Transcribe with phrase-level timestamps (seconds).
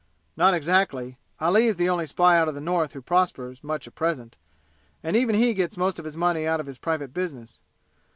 [0.35, 1.19] "Not exactly!
[1.39, 4.35] Ali is the only spy out of the North who prospers much at present,
[5.03, 7.59] and even he gets most of his money out of his private business.